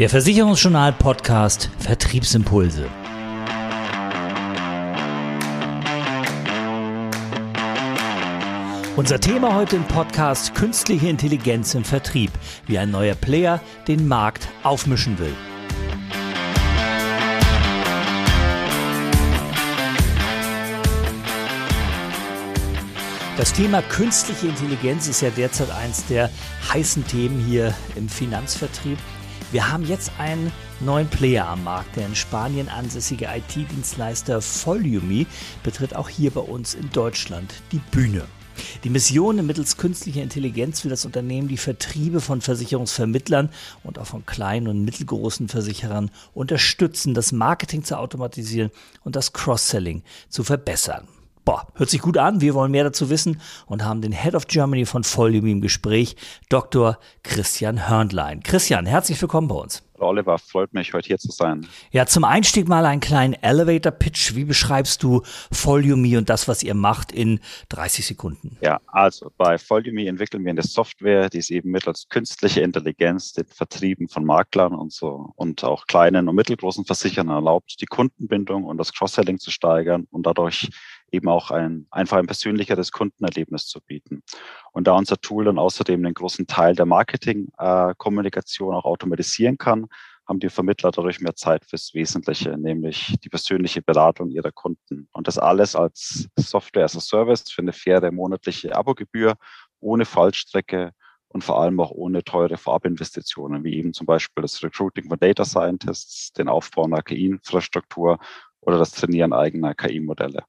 Der 0.00 0.08
Versicherungsjournal 0.08 0.94
Podcast 0.94 1.68
Vertriebsimpulse. 1.78 2.88
Unser 8.96 9.20
Thema 9.20 9.54
heute 9.54 9.76
im 9.76 9.84
Podcast 9.84 10.54
Künstliche 10.54 11.06
Intelligenz 11.06 11.74
im 11.74 11.84
Vertrieb, 11.84 12.30
wie 12.66 12.78
ein 12.78 12.90
neuer 12.90 13.14
Player 13.14 13.60
den 13.88 14.08
Markt 14.08 14.48
aufmischen 14.62 15.18
will. 15.18 15.34
Das 23.36 23.52
Thema 23.52 23.82
künstliche 23.82 24.46
Intelligenz 24.46 25.08
ist 25.08 25.20
ja 25.20 25.28
derzeit 25.28 25.70
eins 25.70 26.06
der 26.06 26.30
heißen 26.72 27.06
Themen 27.06 27.44
hier 27.44 27.74
im 27.96 28.08
Finanzvertrieb. 28.08 28.96
Wir 29.52 29.72
haben 29.72 29.84
jetzt 29.84 30.12
einen 30.18 30.52
neuen 30.78 31.08
Player 31.08 31.48
am 31.48 31.64
Markt. 31.64 31.96
Der 31.96 32.06
in 32.06 32.14
Spanien 32.14 32.68
ansässige 32.68 33.26
IT-Dienstleister 33.26 34.40
Volume 34.40 35.26
betritt 35.64 35.96
auch 35.96 36.08
hier 36.08 36.30
bei 36.30 36.40
uns 36.40 36.74
in 36.74 36.88
Deutschland 36.92 37.52
die 37.72 37.80
Bühne. 37.90 38.22
Die 38.84 38.90
Mission 38.90 39.44
mittels 39.44 39.76
künstlicher 39.76 40.22
Intelligenz 40.22 40.84
will 40.84 40.90
das 40.90 41.04
Unternehmen 41.04 41.48
die 41.48 41.56
Vertriebe 41.56 42.20
von 42.20 42.40
Versicherungsvermittlern 42.40 43.50
und 43.82 43.98
auch 43.98 44.06
von 44.06 44.24
kleinen 44.24 44.68
und 44.68 44.84
mittelgroßen 44.84 45.48
Versicherern 45.48 46.12
unterstützen, 46.32 47.14
das 47.14 47.32
Marketing 47.32 47.82
zu 47.82 47.98
automatisieren 47.98 48.70
und 49.02 49.16
das 49.16 49.32
Cross-Selling 49.32 50.02
zu 50.28 50.44
verbessern. 50.44 51.08
Boah, 51.44 51.66
hört 51.74 51.88
sich 51.88 52.00
gut 52.00 52.18
an. 52.18 52.40
Wir 52.40 52.54
wollen 52.54 52.70
mehr 52.70 52.84
dazu 52.84 53.08
wissen 53.08 53.40
und 53.66 53.84
haben 53.84 54.02
den 54.02 54.12
Head 54.12 54.34
of 54.34 54.46
Germany 54.46 54.84
von 54.84 55.04
Volume 55.04 55.50
im 55.50 55.60
Gespräch, 55.60 56.16
Dr. 56.48 56.98
Christian 57.22 57.88
Hörnlein. 57.88 58.42
Christian, 58.42 58.84
herzlich 58.84 59.20
willkommen 59.20 59.48
bei 59.48 59.54
uns. 59.54 59.82
Oliver, 60.00 60.38
freut 60.38 60.72
mich, 60.72 60.94
heute 60.94 61.08
hier 61.08 61.18
zu 61.18 61.30
sein. 61.30 61.66
Ja, 61.90 62.06
zum 62.06 62.24
Einstieg 62.24 62.68
mal 62.68 62.86
einen 62.86 63.00
kleinen 63.00 63.34
Elevator-Pitch. 63.34 64.34
Wie 64.34 64.44
beschreibst 64.44 65.02
du 65.02 65.22
Volume 65.50 66.18
und 66.18 66.30
das, 66.30 66.48
was 66.48 66.62
ihr 66.62 66.74
macht, 66.74 67.12
in 67.12 67.40
30 67.68 68.06
Sekunden? 68.06 68.56
Ja, 68.62 68.80
also 68.86 69.30
bei 69.36 69.58
Volume 69.58 70.06
entwickeln 70.06 70.44
wir 70.44 70.50
eine 70.50 70.62
Software, 70.62 71.28
die 71.28 71.38
es 71.38 71.50
eben 71.50 71.70
mittels 71.70 72.08
künstlicher 72.08 72.62
Intelligenz 72.62 73.32
den 73.32 73.46
Vertrieben 73.46 74.08
von 74.08 74.24
Maklern 74.24 74.74
und 74.74 74.92
so 74.92 75.32
und 75.36 75.64
auch 75.64 75.86
kleinen 75.86 76.28
und 76.28 76.34
mittelgroßen 76.34 76.84
Versicherern 76.84 77.28
erlaubt, 77.28 77.76
die 77.80 77.86
Kundenbindung 77.86 78.64
und 78.64 78.78
das 78.78 78.92
Cross-Selling 78.92 79.38
zu 79.38 79.50
steigern 79.50 80.06
und 80.10 80.26
dadurch 80.26 80.70
eben 81.12 81.28
auch 81.28 81.50
ein 81.50 81.86
einfach 81.90 82.18
ein 82.18 82.26
persönlicheres 82.26 82.92
Kundenerlebnis 82.92 83.66
zu 83.66 83.80
bieten. 83.80 84.22
Und 84.72 84.86
da 84.86 84.92
unser 84.92 85.16
Tool 85.16 85.44
dann 85.44 85.58
außerdem 85.58 86.04
einen 86.04 86.14
großen 86.14 86.46
Teil 86.46 86.74
der 86.74 86.86
Marketingkommunikation 86.86 88.74
äh, 88.74 88.76
auch 88.76 88.84
automatisieren 88.84 89.58
kann, 89.58 89.86
haben 90.30 90.38
die 90.38 90.48
Vermittler 90.48 90.92
dadurch 90.92 91.20
mehr 91.20 91.34
Zeit 91.34 91.64
fürs 91.64 91.92
Wesentliche, 91.92 92.56
nämlich 92.56 93.16
die 93.24 93.28
persönliche 93.28 93.82
Beratung 93.82 94.30
ihrer 94.30 94.52
Kunden. 94.52 95.08
Und 95.12 95.26
das 95.26 95.38
alles 95.38 95.74
als 95.74 96.28
Software 96.36 96.84
as 96.84 96.96
a 96.96 97.00
Service 97.00 97.50
für 97.50 97.62
eine 97.62 97.72
faire 97.72 98.12
monatliche 98.12 98.74
Abogebühr, 98.76 99.34
ohne 99.80 100.04
Fallstrecke 100.04 100.92
und 101.32 101.42
vor 101.42 101.60
allem 101.60 101.80
auch 101.80 101.90
ohne 101.90 102.22
teure 102.22 102.56
Vorabinvestitionen, 102.56 103.64
wie 103.64 103.74
eben 103.74 103.92
zum 103.92 104.06
Beispiel 104.06 104.42
das 104.42 104.62
Recruiting 104.62 105.08
von 105.08 105.18
Data 105.18 105.44
Scientists, 105.44 106.32
den 106.32 106.48
Aufbau 106.48 106.84
einer 106.84 107.02
KI-Infrastruktur 107.02 108.18
oder 108.60 108.78
das 108.78 108.92
Trainieren 108.92 109.32
eigener 109.32 109.74
KI-Modelle. 109.74 110.44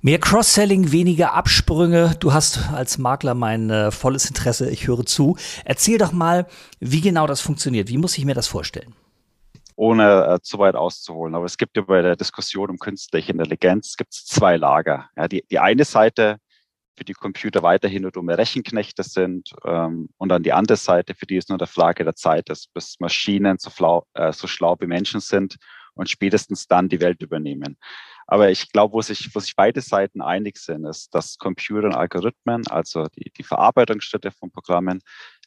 Mehr 0.00 0.18
Cross-Selling, 0.18 0.90
weniger 0.90 1.34
Absprünge. 1.34 2.16
Du 2.18 2.32
hast 2.32 2.72
als 2.72 2.98
Makler 2.98 3.34
mein 3.34 3.70
äh, 3.70 3.90
volles 3.90 4.26
Interesse. 4.26 4.70
Ich 4.70 4.86
höre 4.86 5.04
zu. 5.04 5.36
Erzähl 5.64 5.98
doch 5.98 6.12
mal, 6.12 6.46
wie 6.80 7.00
genau 7.00 7.26
das 7.26 7.40
funktioniert. 7.40 7.88
Wie 7.88 7.98
muss 7.98 8.16
ich 8.18 8.24
mir 8.24 8.34
das 8.34 8.48
vorstellen? 8.48 8.94
Ohne 9.76 10.26
äh, 10.26 10.40
zu 10.42 10.58
weit 10.58 10.74
auszuholen. 10.74 11.34
Aber 11.34 11.44
es 11.44 11.56
gibt 11.56 11.76
ja 11.76 11.82
bei 11.82 12.02
der 12.02 12.16
Diskussion 12.16 12.70
um 12.70 12.78
künstliche 12.78 13.32
Intelligenz 13.32 13.96
gibt 13.96 14.12
es 14.12 14.24
zwei 14.24 14.56
Lager. 14.56 15.08
Ja, 15.16 15.28
die, 15.28 15.44
die 15.50 15.58
eine 15.58 15.84
Seite, 15.84 16.38
für 16.96 17.04
die 17.04 17.14
Computer 17.14 17.62
weiterhin 17.62 18.02
nur 18.02 18.10
dumme 18.10 18.36
Rechenknechte 18.36 19.02
sind 19.02 19.50
ähm, 19.64 20.10
und 20.18 20.28
dann 20.28 20.42
die 20.42 20.52
andere 20.52 20.76
Seite, 20.76 21.14
für 21.14 21.26
die 21.26 21.36
es 21.36 21.48
nur 21.48 21.58
der 21.58 21.66
Frage 21.66 22.04
der 22.04 22.14
Zeit 22.14 22.50
ist, 22.50 22.72
bis 22.74 23.00
Maschinen 23.00 23.56
so, 23.58 23.70
flau, 23.70 24.06
äh, 24.14 24.32
so 24.32 24.46
schlau 24.46 24.76
wie 24.80 24.86
Menschen 24.86 25.20
sind 25.20 25.56
und 25.94 26.10
spätestens 26.10 26.66
dann 26.66 26.88
die 26.88 27.00
Welt 27.00 27.22
übernehmen. 27.22 27.76
Aber 28.26 28.50
ich 28.50 28.70
glaube, 28.72 28.94
wo 28.94 29.02
sich, 29.02 29.34
wo 29.34 29.40
sich 29.40 29.56
beide 29.56 29.80
Seiten 29.80 30.22
einig 30.22 30.58
sind, 30.58 30.84
ist, 30.84 31.14
dass 31.14 31.38
Computer 31.38 31.86
und 31.86 31.94
Algorithmen, 31.94 32.66
also 32.68 33.06
die, 33.16 33.30
die 33.36 33.42
Verarbeitungsstätte 33.42 34.30
von 34.30 34.50
Programmen, 34.50 35.00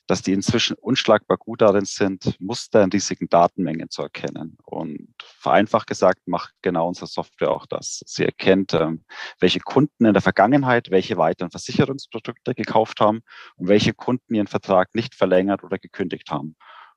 dass 0.08 0.22
die 0.22 0.34
inzwischen 0.34 0.76
unschlagbar 0.76 1.38
gut 1.38 1.62
darin 1.62 1.86
sind, 1.86 2.40
Muster 2.40 2.84
in 2.84 2.92
riesigen 2.92 3.28
Datenmengen 3.28 3.90
zu 3.90 4.04
erkennen. 4.04 4.58
Und 4.64 5.14
vereinfacht 5.20 5.88
gesagt 5.88 6.28
macht 6.28 6.54
genau 6.62 6.88
unsere 6.88 7.08
Software 7.08 7.52
auch 7.52 7.66
das. 7.66 8.02
Sie 8.06 8.24
erkennt, 8.24 8.74
ähm, 8.74 9.04
welche 9.40 9.60
Kunden 9.60 10.06
in 10.06 10.14
der 10.14 10.22
Vergangenheit 10.22 10.92
welche 10.92 11.18
weiteren 11.18 11.50
Versicherungsprodukte 11.50 12.54
gekauft 12.54 13.00
haben 13.00 13.22
und 13.56 13.68
welche 13.68 13.94
Kunden 13.94 14.36
ihren 14.36 14.48
Vertrag 14.48 14.94
nicht 14.94 15.16
verlängert 15.16 15.64
oder 15.64 15.78
gekündigt 15.78 16.30
haben. 16.30 16.56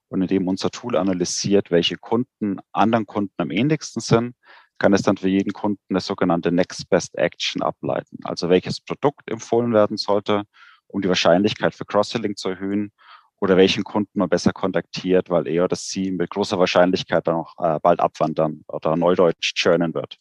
Und 0.08 0.22
indem 0.22 0.48
unser 0.48 0.70
Tool 0.70 0.96
analysiert, 0.96 1.70
welche 1.70 1.96
Kunden 1.96 2.58
anderen 2.72 3.06
Kunden 3.06 3.34
am 3.38 3.50
ähnlichsten 3.50 4.00
sind, 4.00 4.34
kann 4.78 4.92
es 4.92 5.02
dann 5.02 5.16
für 5.16 5.28
jeden 5.28 5.52
Kunden 5.52 5.82
eine 5.90 6.00
sogenannte 6.00 6.52
Next 6.52 6.88
Best 6.88 7.16
Action 7.16 7.62
ableiten. 7.62 8.18
Also 8.24 8.48
welches 8.48 8.80
Produkt 8.80 9.30
empfohlen 9.30 9.72
werden 9.72 9.96
sollte, 9.96 10.44
um 10.86 11.02
die 11.02 11.08
Wahrscheinlichkeit 11.08 11.74
für 11.74 11.84
Cross-Selling 11.84 12.36
zu 12.36 12.50
erhöhen 12.50 12.92
oder 13.40 13.56
welchen 13.56 13.84
Kunden 13.84 14.18
man 14.18 14.28
besser 14.28 14.52
kontaktiert, 14.52 15.30
weil 15.30 15.46
er 15.46 15.64
oder 15.64 15.76
sie 15.76 16.10
mit 16.10 16.30
großer 16.30 16.58
Wahrscheinlichkeit 16.58 17.26
dann 17.26 17.36
auch 17.36 17.54
äh, 17.58 17.78
bald 17.80 18.00
abwandern 18.00 18.64
oder 18.68 18.96
neudeutsch 18.96 19.54
churnen 19.54 19.94
wird. 19.94 20.16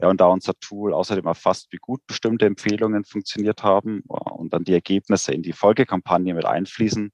Ja, 0.00 0.08
und 0.08 0.20
da 0.20 0.26
unser 0.26 0.54
Tool 0.58 0.92
außerdem 0.92 1.26
erfasst, 1.26 1.68
wie 1.70 1.78
gut 1.78 2.00
bestimmte 2.06 2.46
Empfehlungen 2.46 3.04
funktioniert 3.04 3.62
haben 3.62 4.02
und 4.08 4.52
dann 4.52 4.64
die 4.64 4.72
Ergebnisse 4.72 5.32
in 5.32 5.42
die 5.42 5.52
Folgekampagne 5.52 6.34
mit 6.34 6.44
einfließen, 6.44 7.12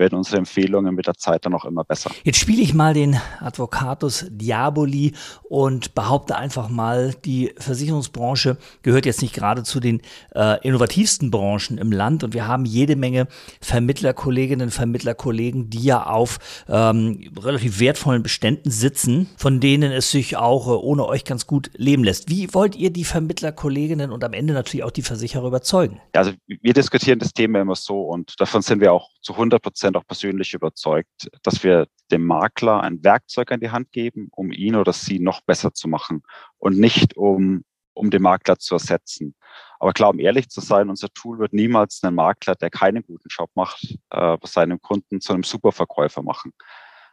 werden 0.00 0.16
unsere 0.16 0.38
Empfehlungen 0.38 0.94
mit 0.94 1.06
der 1.06 1.14
Zeit 1.14 1.46
dann 1.46 1.54
auch 1.54 1.64
immer 1.64 1.84
besser. 1.84 2.10
Jetzt 2.24 2.38
spiele 2.38 2.62
ich 2.62 2.74
mal 2.74 2.94
den 2.94 3.20
Advocatus 3.38 4.26
Diaboli 4.30 5.12
und 5.48 5.94
behaupte 5.94 6.36
einfach 6.36 6.68
mal, 6.68 7.14
die 7.24 7.52
Versicherungsbranche 7.58 8.56
gehört 8.82 9.06
jetzt 9.06 9.22
nicht 9.22 9.34
gerade 9.34 9.62
zu 9.62 9.78
den 9.78 10.02
äh, 10.34 10.60
innovativsten 10.66 11.30
Branchen 11.30 11.78
im 11.78 11.92
Land 11.92 12.24
und 12.24 12.34
wir 12.34 12.48
haben 12.48 12.64
jede 12.64 12.96
Menge 12.96 13.28
Vermittlerkolleginnen, 13.60 14.70
Vermittlerkollegen, 14.70 15.70
die 15.70 15.84
ja 15.84 16.06
auf 16.06 16.38
ähm, 16.68 17.30
relativ 17.38 17.78
wertvollen 17.78 18.22
Beständen 18.22 18.70
sitzen, 18.70 19.28
von 19.36 19.60
denen 19.60 19.92
es 19.92 20.10
sich 20.10 20.36
auch 20.36 20.66
äh, 20.66 20.70
ohne 20.70 21.06
euch 21.06 21.24
ganz 21.24 21.46
gut 21.46 21.70
leben 21.76 22.02
lässt. 22.02 22.30
Wie 22.30 22.52
wollt 22.54 22.74
ihr 22.74 22.90
die 22.90 23.04
Vermittlerkolleginnen 23.04 24.10
und 24.10 24.24
am 24.24 24.32
Ende 24.32 24.54
natürlich 24.54 24.84
auch 24.84 24.90
die 24.90 25.02
Versicherer 25.02 25.46
überzeugen? 25.46 26.00
Also 26.14 26.32
wir 26.46 26.72
diskutieren 26.72 27.18
das 27.18 27.32
Thema 27.34 27.60
immer 27.60 27.76
so 27.76 28.00
und 28.02 28.40
davon 28.40 28.62
sind 28.62 28.80
wir 28.80 28.92
auch 28.92 29.10
zu 29.20 29.32
100 29.34 29.62
Prozent 29.62 29.96
auch 29.96 30.06
persönlich 30.06 30.54
überzeugt, 30.54 31.30
dass 31.42 31.62
wir 31.62 31.86
dem 32.10 32.24
Makler 32.24 32.82
ein 32.82 33.02
Werkzeug 33.04 33.52
an 33.52 33.60
die 33.60 33.70
Hand 33.70 33.92
geben, 33.92 34.28
um 34.32 34.50
ihn 34.50 34.76
oder 34.76 34.92
sie 34.92 35.20
noch 35.20 35.40
besser 35.42 35.72
zu 35.72 35.88
machen 35.88 36.22
und 36.58 36.78
nicht 36.78 37.16
um, 37.16 37.64
um 37.94 38.10
den 38.10 38.22
Makler 38.22 38.58
zu 38.58 38.74
ersetzen. 38.74 39.34
Aber 39.78 39.92
klar, 39.92 40.10
um 40.10 40.18
ehrlich 40.18 40.48
zu 40.48 40.60
sein, 40.60 40.90
unser 40.90 41.08
Tool 41.10 41.38
wird 41.38 41.52
niemals 41.52 42.02
einen 42.02 42.16
Makler, 42.16 42.54
der 42.54 42.70
keinen 42.70 43.02
guten 43.02 43.28
Job 43.28 43.50
macht, 43.54 43.98
äh, 44.10 44.36
seinem 44.44 44.80
Kunden 44.80 45.20
zu 45.20 45.32
einem 45.32 45.42
Superverkäufer 45.44 46.22
machen 46.22 46.52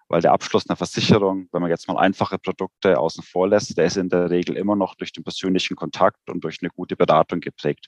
weil 0.09 0.21
der 0.21 0.31
Abschluss 0.31 0.69
einer 0.69 0.77
Versicherung, 0.77 1.49
wenn 1.51 1.61
man 1.61 1.69
jetzt 1.69 1.87
mal 1.87 1.97
einfache 1.97 2.37
Produkte 2.37 2.97
außen 2.97 3.23
vor 3.23 3.47
lässt, 3.49 3.77
der 3.77 3.85
ist 3.85 3.97
in 3.97 4.09
der 4.09 4.29
Regel 4.29 4.55
immer 4.55 4.75
noch 4.75 4.95
durch 4.95 5.11
den 5.11 5.23
persönlichen 5.23 5.75
Kontakt 5.75 6.29
und 6.29 6.43
durch 6.43 6.59
eine 6.61 6.69
gute 6.69 6.95
Beratung 6.95 7.41
geprägt. 7.41 7.87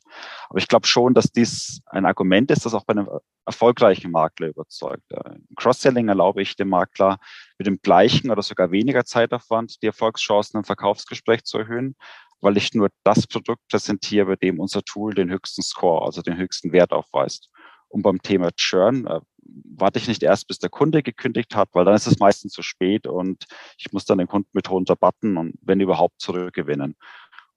Aber 0.50 0.60
ich 0.60 0.68
glaube 0.68 0.88
schon, 0.88 1.14
dass 1.14 1.32
dies 1.32 1.82
ein 1.86 2.06
Argument 2.06 2.52
ist, 2.52 2.66
das 2.66 2.74
auch 2.74 2.84
bei 2.84 2.92
einem 2.92 3.08
erfolgreichen 3.46 4.12
Makler 4.12 4.50
überzeugt. 4.50 5.12
Im 5.12 5.56
Cross-Selling 5.56 6.10
erlaube 6.10 6.42
ich 6.42 6.56
dem 6.56 6.70
Makler 6.70 7.20
mit 7.58 7.68
dem 7.68 7.82
gleichen 7.82 8.32
oder 8.32 8.42
sogar 8.42 8.72
weniger 8.72 9.06
Zeitaufwand 9.06 9.82
die 9.82 9.88
Erfolgschancen 9.88 10.60
im 10.60 10.66
Verkaufsgespräch 10.66 11.44
zu 11.44 11.60
erhöhen, 11.60 11.96
weil 12.42 12.58
ich 12.58 12.74
nur 12.74 12.90
das 13.04 13.28
Produkt 13.28 13.62
präsentiere, 13.70 14.26
bei 14.26 14.36
dem 14.36 14.60
unser 14.60 14.82
Tool 14.84 15.14
den 15.14 15.30
höchsten 15.30 15.62
Score, 15.62 16.06
also 16.06 16.22
den 16.22 16.38
höchsten 16.38 16.72
Wert 16.72 16.92
aufweist. 16.92 17.50
Und 17.88 18.04
beim 18.04 18.22
Thema 18.22 18.52
Churn 18.56 19.08
äh, 19.08 19.20
warte 19.44 20.00
ich 20.00 20.08
nicht 20.08 20.24
erst, 20.24 20.48
bis 20.48 20.60
der 20.60 20.70
Kunde 20.70 21.04
gekündigt 21.04 21.56
hat, 21.56 21.70
weil 21.74 21.86
dann 21.86 21.96
ist 21.96 22.08
es 22.08 22.20
meistens 22.20 22.54
zu 22.54 22.62
spät 22.62 23.08
und 23.08 23.46
ich 23.78 23.92
muss 23.94 24.06
dann 24.06 24.18
den 24.18 24.28
Kunden 24.28 24.50
mit 24.54 24.70
runterbatten 24.70 25.38
und 25.38 25.56
wenn 25.62 25.80
überhaupt 25.80 26.22
zurückgewinnen. 26.22 26.96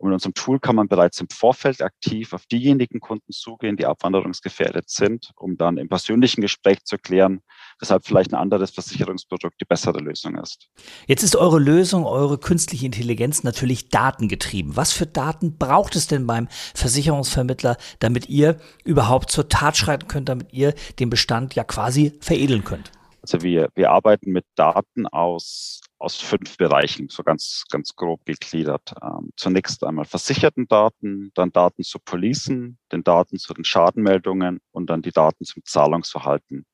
Und 0.03 0.09
mit 0.09 0.15
unserem 0.15 0.35
Tool 0.35 0.59
kann 0.59 0.75
man 0.75 0.89
bereits 0.89 1.21
im 1.21 1.29
Vorfeld 1.29 1.81
aktiv 1.81 2.33
auf 2.33 2.45
diejenigen 2.47 2.99
Kunden 2.99 3.31
zugehen, 3.31 3.77
die 3.77 3.87
abwanderungsgefährdet 3.87 4.91
sind, 4.91 5.31
um 5.37 5.57
dann 5.57 5.77
im 5.77 5.89
persönlichen 5.89 6.41
Gespräch 6.41 6.83
zu 6.83 6.99
klären, 6.99 7.41
weshalb 7.79 8.05
vielleicht 8.05 8.33
ein 8.33 8.41
anderes 8.41 8.73
Versicherungsprodukt 8.73 9.61
die 9.61 9.65
bessere 9.65 10.01
Lösung 10.01 10.37
ist. 10.39 10.67
Jetzt 11.07 11.23
ist 11.23 11.37
eure 11.37 11.61
Lösung, 11.61 12.05
eure 12.05 12.37
künstliche 12.39 12.85
Intelligenz 12.85 13.45
natürlich 13.45 13.91
datengetrieben. 13.91 14.75
Was 14.75 14.93
für 14.93 15.07
Daten 15.07 15.57
braucht 15.57 15.95
es 15.95 16.09
denn 16.09 16.27
beim 16.27 16.49
Versicherungsvermittler, 16.75 17.77
damit 18.01 18.29
ihr 18.29 18.59
überhaupt 18.85 19.31
zur 19.31 19.49
Tat 19.49 19.77
schreiten 19.77 20.09
könnt, 20.09 20.29
damit 20.29 20.53
ihr 20.53 20.75
den 20.99 21.11
Bestand 21.11 21.55
ja 21.55 21.63
quasi 21.63 22.19
veredeln 22.21 22.65
könnt? 22.65 22.91
Also 23.23 23.43
wir, 23.43 23.71
wir 23.77 23.91
arbeiten 23.91 24.33
mit 24.33 24.45
Daten 24.57 25.07
aus, 25.07 25.81
aus 25.99 26.17
fünf 26.17 26.57
Bereichen, 26.57 27.09
so 27.09 27.23
ganz, 27.23 27.65
ganz 27.71 27.95
grob 27.95 28.25
gegliedert. 28.27 28.95
Ähm, 29.01 29.31
zunächst 29.37 29.85
einmal 29.85 30.05
versicherten 30.05 30.67
Daten, 30.67 31.31
dann 31.35 31.53
Daten 31.53 31.85
zu 31.85 32.01
Policen, 32.01 32.79
den 32.91 33.05
Daten 33.05 33.39
zu 33.39 33.55
den 33.55 33.65
Schadenmeldungen 33.65 34.61
und 34.73 34.91
dann 34.91 35.03
die 35.03 35.13
Daten 35.13 35.45
zum 35.45 35.63
Zahlungsverhalten. 35.65 36.67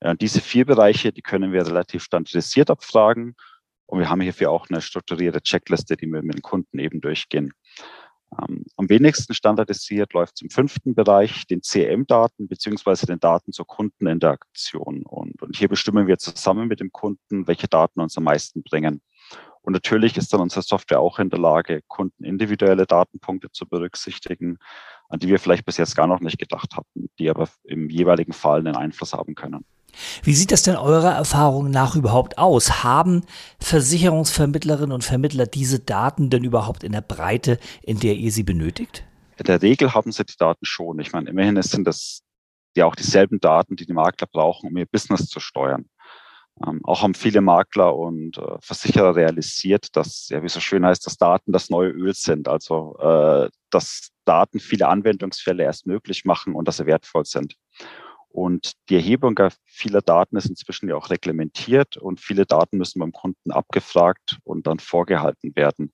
Ja, 0.00 0.14
diese 0.14 0.40
vier 0.40 0.66
Bereiche, 0.66 1.12
die 1.12 1.22
können 1.22 1.52
wir 1.52 1.64
relativ 1.64 2.02
standardisiert 2.02 2.70
abfragen. 2.70 3.36
Und 3.86 4.00
wir 4.00 4.08
haben 4.08 4.20
hierfür 4.20 4.50
auch 4.50 4.68
eine 4.68 4.80
strukturierte 4.80 5.40
Checkliste, 5.40 5.96
die 5.96 6.06
wir 6.06 6.22
mit 6.22 6.34
den 6.34 6.42
Kunden 6.42 6.80
eben 6.80 7.00
durchgehen. 7.00 7.52
Ähm, 8.40 8.64
am 8.76 8.88
wenigsten 8.88 9.34
standardisiert 9.34 10.12
läuft 10.12 10.34
es 10.36 10.42
im 10.42 10.50
fünften 10.50 10.94
Bereich, 10.94 11.46
den 11.46 11.60
CRM-Daten 11.60 12.48
beziehungsweise 12.48 13.06
den 13.06 13.20
Daten 13.20 13.52
zur 13.52 13.66
Kundeninteraktion. 13.66 15.02
Und, 15.04 15.42
und 15.42 15.56
hier 15.56 15.68
bestimmen 15.68 16.06
wir 16.06 16.18
zusammen 16.18 16.68
mit 16.68 16.80
dem 16.80 16.92
Kunden, 16.92 17.46
welche 17.46 17.68
Daten 17.68 18.00
uns 18.00 18.16
am 18.16 18.24
meisten 18.24 18.62
bringen. 18.62 19.02
Und 19.62 19.74
natürlich 19.74 20.16
ist 20.16 20.32
dann 20.32 20.40
unsere 20.40 20.62
Software 20.62 21.00
auch 21.00 21.18
in 21.18 21.30
der 21.30 21.38
Lage, 21.38 21.82
Kunden 21.86 22.24
individuelle 22.24 22.84
Datenpunkte 22.84 23.50
zu 23.52 23.66
berücksichtigen, 23.66 24.58
an 25.08 25.20
die 25.20 25.28
wir 25.28 25.38
vielleicht 25.38 25.64
bis 25.64 25.76
jetzt 25.76 25.94
gar 25.94 26.08
noch 26.08 26.20
nicht 26.20 26.38
gedacht 26.38 26.76
hatten, 26.76 27.10
die 27.18 27.30
aber 27.30 27.48
im 27.64 27.88
jeweiligen 27.88 28.32
Fall 28.32 28.60
einen 28.60 28.76
Einfluss 28.76 29.12
haben 29.12 29.34
können. 29.34 29.64
Wie 30.22 30.34
sieht 30.34 30.52
das 30.52 30.62
denn 30.62 30.76
eurer 30.76 31.12
Erfahrung 31.12 31.70
nach 31.70 31.96
überhaupt 31.96 32.38
aus? 32.38 32.82
Haben 32.82 33.24
Versicherungsvermittlerinnen 33.60 34.92
und 34.92 35.04
Vermittler 35.04 35.46
diese 35.46 35.78
Daten 35.78 36.30
denn 36.30 36.44
überhaupt 36.44 36.84
in 36.84 36.92
der 36.92 37.00
Breite, 37.00 37.58
in 37.82 37.98
der 37.98 38.14
ihr 38.14 38.32
sie 38.32 38.42
benötigt? 38.42 39.04
In 39.38 39.44
der 39.44 39.62
Regel 39.62 39.94
haben 39.94 40.12
sie 40.12 40.24
die 40.24 40.36
Daten 40.36 40.64
schon. 40.64 40.98
Ich 41.00 41.12
meine, 41.12 41.30
immerhin 41.30 41.60
sind 41.62 41.86
das 41.86 42.22
ja 42.76 42.86
auch 42.86 42.94
dieselben 42.94 43.40
Daten, 43.40 43.76
die 43.76 43.86
die 43.86 43.92
Makler 43.92 44.26
brauchen, 44.30 44.68
um 44.70 44.76
ihr 44.76 44.86
Business 44.86 45.26
zu 45.26 45.40
steuern. 45.40 45.86
Ähm, 46.66 46.80
auch 46.84 47.02
haben 47.02 47.14
viele 47.14 47.40
Makler 47.40 47.96
und 47.96 48.36
äh, 48.36 48.58
Versicherer 48.60 49.16
realisiert, 49.16 49.96
dass, 49.96 50.28
ja, 50.28 50.42
wie 50.42 50.48
so 50.48 50.60
schön 50.60 50.84
heißt, 50.84 51.04
dass 51.06 51.16
Daten 51.16 51.52
das 51.52 51.70
neue 51.70 51.90
Öl 51.90 52.14
sind. 52.14 52.46
Also, 52.46 52.96
äh, 52.98 53.48
dass 53.70 54.10
Daten 54.24 54.60
viele 54.60 54.88
Anwendungsfälle 54.88 55.64
erst 55.64 55.86
möglich 55.86 56.24
machen 56.24 56.54
und 56.54 56.68
dass 56.68 56.76
sie 56.76 56.86
wertvoll 56.86 57.24
sind. 57.24 57.56
Und 58.32 58.72
die 58.88 58.96
Erhebung 58.96 59.38
vieler 59.64 60.00
Daten 60.00 60.36
ist 60.36 60.46
inzwischen 60.46 60.88
ja 60.88 60.96
auch 60.96 61.10
reglementiert 61.10 61.96
und 61.96 62.20
viele 62.20 62.46
Daten 62.46 62.78
müssen 62.78 62.98
beim 62.98 63.12
Kunden 63.12 63.50
abgefragt 63.50 64.38
und 64.44 64.66
dann 64.66 64.78
vorgehalten 64.78 65.54
werden. 65.54 65.92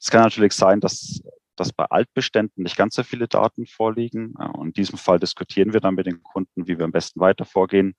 Es 0.00 0.10
kann 0.10 0.22
natürlich 0.22 0.52
sein, 0.52 0.80
dass, 0.80 1.20
dass 1.54 1.72
bei 1.72 1.84
Altbeständen 1.84 2.64
nicht 2.64 2.76
ganz 2.76 2.96
so 2.96 3.04
viele 3.04 3.28
Daten 3.28 3.66
vorliegen. 3.66 4.34
Und 4.34 4.68
in 4.68 4.72
diesem 4.72 4.98
Fall 4.98 5.20
diskutieren 5.20 5.72
wir 5.72 5.80
dann 5.80 5.94
mit 5.94 6.06
den 6.06 6.22
Kunden, 6.22 6.66
wie 6.66 6.76
wir 6.76 6.84
am 6.84 6.92
besten 6.92 7.20
weiter 7.20 7.44
vorgehen 7.44 7.94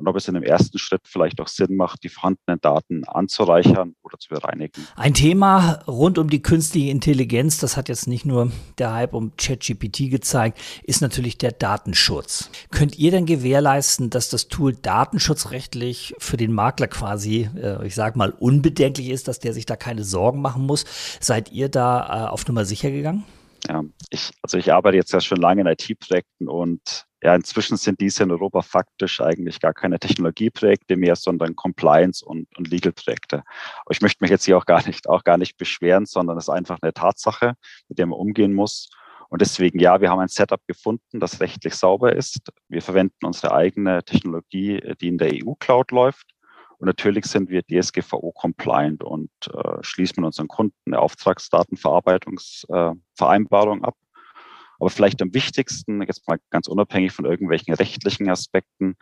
und 0.00 0.08
ob 0.08 0.16
es 0.16 0.26
in 0.28 0.34
dem 0.34 0.42
ersten 0.42 0.78
Schritt 0.78 1.02
vielleicht 1.04 1.40
auch 1.40 1.48
Sinn 1.48 1.76
macht, 1.76 2.02
die 2.02 2.08
vorhandenen 2.08 2.60
Daten 2.60 3.04
anzureichern 3.04 3.94
oder 4.02 4.18
zu 4.18 4.30
bereinigen. 4.30 4.86
Ein 4.96 5.14
Thema 5.14 5.82
rund 5.86 6.18
um 6.18 6.30
die 6.30 6.42
künstliche 6.42 6.90
Intelligenz, 6.90 7.58
das 7.58 7.76
hat 7.76 7.88
jetzt 7.88 8.08
nicht 8.08 8.24
nur 8.24 8.50
der 8.78 8.92
Hype 8.94 9.14
um 9.14 9.32
ChatGPT 9.36 10.10
gezeigt, 10.10 10.58
ist 10.82 11.02
natürlich 11.02 11.38
der 11.38 11.52
Datenschutz. 11.52 12.50
Könnt 12.70 12.98
ihr 12.98 13.10
denn 13.10 13.26
gewährleisten, 13.26 14.10
dass 14.10 14.30
das 14.30 14.48
Tool 14.48 14.74
datenschutzrechtlich 14.74 16.14
für 16.18 16.36
den 16.36 16.52
Makler 16.52 16.88
quasi, 16.88 17.48
äh, 17.56 17.86
ich 17.86 17.94
sage 17.94 18.18
mal, 18.18 18.30
unbedenklich 18.30 19.10
ist, 19.10 19.28
dass 19.28 19.38
der 19.38 19.52
sich 19.52 19.66
da 19.66 19.76
keine 19.76 20.04
Sorgen 20.04 20.40
machen 20.40 20.64
muss? 20.64 20.84
Seid 21.20 21.52
ihr 21.52 21.68
da 21.68 22.26
äh, 22.26 22.28
auf 22.28 22.46
Nummer 22.48 22.64
sicher 22.64 22.90
gegangen? 22.90 23.24
Ja, 23.68 23.84
ich, 24.10 24.30
also 24.42 24.58
ich 24.58 24.72
arbeite 24.72 24.96
jetzt 24.96 25.12
ja 25.12 25.20
schon 25.20 25.38
lange 25.38 25.62
in 25.62 25.66
IT-Projekten 25.66 26.48
und 26.48 27.06
ja, 27.22 27.34
inzwischen 27.34 27.76
sind 27.76 28.00
diese 28.00 28.22
in 28.22 28.30
Europa 28.30 28.62
faktisch 28.62 29.20
eigentlich 29.20 29.60
gar 29.60 29.74
keine 29.74 29.98
Technologieprojekte 29.98 30.96
mehr, 30.96 31.16
sondern 31.16 31.54
Compliance- 31.54 32.24
und, 32.24 32.48
und 32.56 32.68
Legal-Projekte. 32.68 33.42
Ich 33.90 34.00
möchte 34.00 34.24
mich 34.24 34.30
jetzt 34.30 34.46
hier 34.46 34.56
auch 34.56 34.64
gar 34.64 34.86
nicht, 34.86 35.08
auch 35.08 35.22
gar 35.22 35.36
nicht 35.36 35.58
beschweren, 35.58 36.06
sondern 36.06 36.38
es 36.38 36.44
ist 36.44 36.54
einfach 36.54 36.78
eine 36.80 36.94
Tatsache, 36.94 37.54
mit 37.88 37.98
der 37.98 38.06
man 38.06 38.18
umgehen 38.18 38.54
muss. 38.54 38.88
Und 39.28 39.42
deswegen, 39.42 39.78
ja, 39.78 40.00
wir 40.00 40.10
haben 40.10 40.18
ein 40.18 40.28
Setup 40.28 40.60
gefunden, 40.66 41.20
das 41.20 41.40
rechtlich 41.40 41.74
sauber 41.74 42.16
ist. 42.16 42.40
Wir 42.68 42.82
verwenden 42.82 43.24
unsere 43.24 43.54
eigene 43.54 44.02
Technologie, 44.02 44.82
die 45.00 45.08
in 45.08 45.18
der 45.18 45.32
EU-Cloud 45.32 45.92
läuft. 45.92 46.26
Und 46.80 46.86
natürlich 46.86 47.26
sind 47.26 47.50
wir 47.50 47.62
DSGVO-compliant 47.62 49.04
und 49.04 49.30
äh, 49.52 49.76
schließen 49.82 50.22
mit 50.22 50.26
unseren 50.26 50.48
Kunden 50.48 50.74
eine 50.86 50.98
Auftragsdatenverarbeitungsvereinbarung 50.98 53.82
äh, 53.82 53.86
ab. 53.86 53.96
Aber 54.78 54.88
vielleicht 54.88 55.20
am 55.20 55.34
wichtigsten, 55.34 56.00
jetzt 56.00 56.26
mal 56.26 56.38
ganz 56.48 56.68
unabhängig 56.68 57.12
von 57.12 57.26
irgendwelchen 57.26 57.74
rechtlichen 57.74 58.30
Aspekten, 58.30 58.96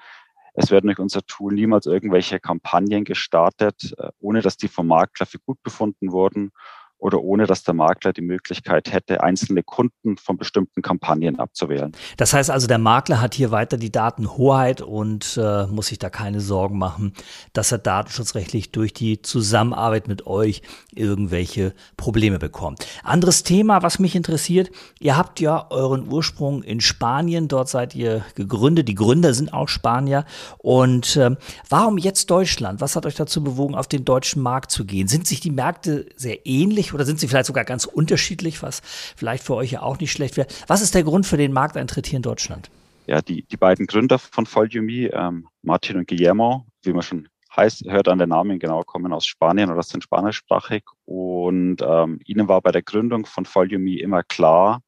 es 0.55 0.73
werden 0.73 0.89
durch 0.89 0.99
unser 0.99 1.23
Tool 1.23 1.55
niemals 1.55 1.87
irgendwelche 1.87 2.41
Kampagnen 2.41 3.05
gestartet, 3.05 3.95
äh, 3.97 4.09
ohne 4.19 4.43
dass 4.43 4.57
die 4.57 4.67
vom 4.67 4.89
Makler 4.89 5.27
für 5.27 5.39
gut 5.39 5.63
befunden 5.63 6.11
wurden 6.11 6.51
oder 6.99 7.23
ohne 7.23 7.47
dass 7.47 7.63
der 7.63 7.75
Makler 7.75 8.13
die 8.13 8.23
Möglichkeit 8.23 8.93
hätte, 8.93 9.23
einzelne 9.23 9.63
Kunden 9.63 10.17
von 10.17 10.37
bestimmten 10.37 10.83
Kampagnen 10.83 11.39
abzuwählen. 11.39 11.93
Das 12.17 12.33
heißt 12.33 12.51
also, 12.51 12.67
der 12.67 12.79
Makler 12.79 13.21
hat 13.21 13.35
hier 13.35 13.51
weiter 13.51 13.77
die 13.77 13.93
Datenhoheit 13.93 14.81
und 14.81 15.39
äh, 15.41 15.67
muss 15.67 15.87
sich 15.87 15.99
da 15.99 16.11
keine 16.11 16.41
Sorgen 16.41 16.79
machen, 16.79 17.13
dass 17.53 17.71
er 17.71 17.79
datenschutzrechtlich 17.79 18.73
durch 18.73 18.93
die 18.93 19.23
Zusammenarbeit 19.23 20.09
mit 20.09 20.27
euch 20.27 20.63
irgendwelche 20.93 21.73
Probleme 21.97 22.39
bekommt. 22.39 22.87
Anderes 23.05 23.45
Thema, 23.45 23.83
was 23.83 24.01
mich 24.01 24.17
interessiert, 24.17 24.71
ihr 24.99 25.17
habt 25.17 25.39
ja 25.41 25.71
euren 25.71 26.11
Ursprung 26.11 26.63
in 26.63 26.81
Spanien, 26.81 27.47
dort 27.47 27.69
seid 27.69 27.95
ihr 27.95 28.25
gegründet, 28.35 28.89
die 28.89 28.95
Gründer 28.95 29.35
sind 29.35 29.53
auch 29.53 29.69
Spanier 29.69 30.25
und 30.59 31.17
äh, 31.17 31.37
warum 31.69 31.97
jetzt 31.97 32.31
Deutschland? 32.31 32.81
Was 32.81 32.97
hat 32.97 33.07
euch 33.07 33.15
dazu 33.15 33.45
bewogen, 33.45 33.77
auf 33.77 33.87
den 33.87 34.05
deutschen 34.05 34.43
Markt 34.43 34.73
zu 34.73 34.85
gehen? 34.85 35.07
Sind 35.07 35.27
sich 35.27 35.41
die 35.41 35.51
Märkte 35.51 36.07
sehr 36.17 36.45
ähnlich? 36.45 36.88
Ähnlich 36.89 36.95
oder 36.95 37.05
sind 37.05 37.21
sie 37.21 37.29
vielleicht 37.29 37.47
sogar 37.47 37.65
ganz 37.65 37.85
unterschiedlich, 37.85 38.63
was 38.63 38.81
vielleicht 39.17 39.45
für 39.45 39.55
euch 39.55 39.73
ja 39.73 39.83
auch 39.83 39.99
nicht 39.99 40.13
schlecht 40.13 40.37
wäre? 40.37 40.49
Was 40.67 40.83
ist 40.83 40.95
der 40.95 41.05
Grund 41.05 41.27
für 41.27 41.37
den 41.37 41.53
Markteintritt 41.53 42.07
hier 42.07 42.17
in 42.17 42.23
Deutschland? 42.23 42.71
Ja, 43.07 43.23
die, 43.23 43.43
die 43.45 43.57
beiden 43.57 43.87
Gründer 43.87 44.19
von 44.19 44.47
Volume, 44.47 45.11
ähm, 45.13 45.49
Martin 45.63 45.97
und 45.97 46.09
Guillermo, 46.09 46.67
wie 46.83 46.93
man 46.93 47.03
schon 47.03 47.29
heißt, 47.57 47.85
hört 47.87 48.09
an 48.09 48.19
den 48.19 48.29
Namen 48.29 48.59
genau, 48.59 48.83
kommen 48.83 49.13
aus 49.13 49.27
Spanien 49.27 49.71
oder 49.71 49.83
sind 49.83 50.05
spanischsprachig. 50.05 50.85
Und 51.07 51.79
ähm, 51.83 52.21
ihnen 52.27 52.49
war 52.49 52.61
bei 52.61 52.71
der 52.71 52.83
Gründung 52.83 53.25
von 53.25 53.47
Volume 53.47 53.99
immer 53.99 54.23
klar, 54.23 54.83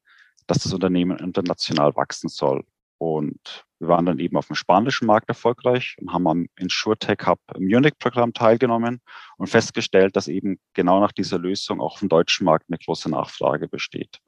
dass 0.47 0.59
das 0.59 0.73
Unternehmen 0.73 1.17
international 1.17 1.95
wachsen 1.95 2.29
soll. 2.29 2.63
Und 3.01 3.65
wir 3.79 3.87
waren 3.87 4.05
dann 4.05 4.19
eben 4.19 4.37
auf 4.37 4.45
dem 4.45 4.55
spanischen 4.55 5.07
Markt 5.07 5.27
erfolgreich 5.27 5.95
und 5.99 6.13
haben 6.13 6.27
am 6.27 6.45
InsurTech 6.55 7.25
Hub 7.25 7.39
im 7.55 7.63
Munich-Programm 7.63 8.31
teilgenommen 8.31 9.01
und 9.37 9.47
festgestellt, 9.47 10.15
dass 10.15 10.27
eben 10.27 10.59
genau 10.75 10.99
nach 10.99 11.11
dieser 11.11 11.39
Lösung 11.39 11.81
auch 11.81 11.93
auf 11.93 11.99
dem 11.99 12.09
deutschen 12.09 12.45
Markt 12.45 12.65
eine 12.69 12.77
große 12.77 13.09
Nachfrage 13.09 13.67
besteht. 13.67 14.19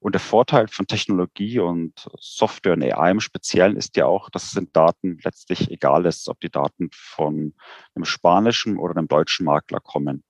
Und 0.00 0.16
der 0.16 0.20
Vorteil 0.20 0.66
von 0.66 0.88
Technologie 0.88 1.60
und 1.60 2.08
Software 2.18 2.72
und 2.72 2.82
AI 2.82 3.12
im 3.12 3.20
Speziellen 3.20 3.76
ist 3.76 3.96
ja 3.96 4.06
auch, 4.06 4.30
dass 4.30 4.50
es 4.50 4.56
in 4.56 4.68
Daten 4.72 5.18
letztlich 5.22 5.70
egal 5.70 6.04
ist, 6.04 6.28
ob 6.28 6.40
die 6.40 6.50
Daten 6.50 6.90
von 6.92 7.54
einem 7.94 8.04
spanischen 8.04 8.78
oder 8.78 8.96
einem 8.96 9.06
deutschen 9.06 9.46
Makler 9.46 9.78
kommen. 9.78 10.24